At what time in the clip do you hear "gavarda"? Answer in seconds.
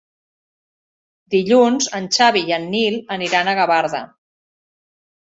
3.61-4.01